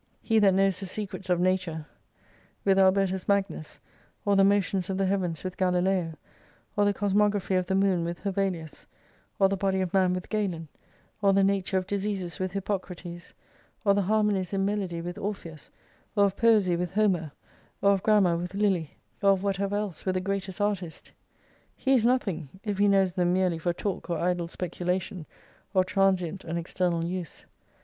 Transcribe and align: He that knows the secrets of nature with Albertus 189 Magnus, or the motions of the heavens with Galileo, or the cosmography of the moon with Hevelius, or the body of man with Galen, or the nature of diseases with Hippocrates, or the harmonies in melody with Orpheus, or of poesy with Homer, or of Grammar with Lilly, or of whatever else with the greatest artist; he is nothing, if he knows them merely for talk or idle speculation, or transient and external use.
He 0.23 0.39
that 0.39 0.55
knows 0.55 0.79
the 0.79 0.87
secrets 0.87 1.29
of 1.29 1.39
nature 1.39 1.85
with 2.65 2.79
Albertus 2.79 3.27
189 3.27 3.37
Magnus, 3.59 3.79
or 4.25 4.35
the 4.35 4.43
motions 4.43 4.89
of 4.89 4.97
the 4.97 5.05
heavens 5.05 5.43
with 5.43 5.57
Galileo, 5.57 6.13
or 6.75 6.85
the 6.85 6.93
cosmography 6.95 7.53
of 7.55 7.67
the 7.67 7.75
moon 7.75 8.03
with 8.03 8.17
Hevelius, 8.21 8.87
or 9.37 9.47
the 9.47 9.55
body 9.55 9.79
of 9.79 9.93
man 9.93 10.11
with 10.15 10.27
Galen, 10.29 10.69
or 11.21 11.33
the 11.33 11.43
nature 11.43 11.77
of 11.77 11.85
diseases 11.85 12.39
with 12.39 12.53
Hippocrates, 12.53 13.35
or 13.85 13.93
the 13.93 14.01
harmonies 14.01 14.53
in 14.53 14.65
melody 14.65 15.01
with 15.01 15.19
Orpheus, 15.19 15.69
or 16.15 16.25
of 16.25 16.35
poesy 16.35 16.75
with 16.75 16.95
Homer, 16.95 17.31
or 17.79 17.91
of 17.91 18.01
Grammar 18.01 18.37
with 18.37 18.55
Lilly, 18.55 18.97
or 19.21 19.29
of 19.29 19.43
whatever 19.43 19.75
else 19.75 20.03
with 20.03 20.15
the 20.15 20.19
greatest 20.19 20.59
artist; 20.59 21.11
he 21.75 21.93
is 21.93 22.03
nothing, 22.07 22.49
if 22.63 22.79
he 22.79 22.87
knows 22.87 23.13
them 23.13 23.33
merely 23.33 23.59
for 23.59 23.71
talk 23.71 24.09
or 24.09 24.17
idle 24.17 24.47
speculation, 24.47 25.27
or 25.75 25.83
transient 25.83 26.43
and 26.43 26.57
external 26.57 27.05
use. 27.05 27.45